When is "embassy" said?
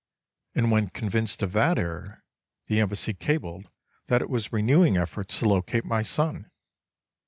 2.79-3.13